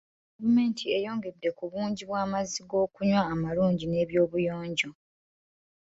Gavumenti 0.35 0.83
eyongedde 0.97 1.49
ku 1.57 1.65
bungi 1.71 2.03
bw'amazzi 2.09 2.59
g'okunywa 2.69 3.21
amalungi 3.33 3.85
n'ebyobuyonjo. 3.87 4.89